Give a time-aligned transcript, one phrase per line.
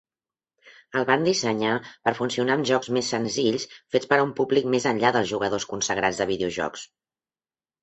[1.01, 1.73] El van dissenyar
[2.07, 3.67] per funcionar amb jocs més senzills
[3.97, 6.91] fets per a un públic més enllà dels "jugadors consagrats de videojocs".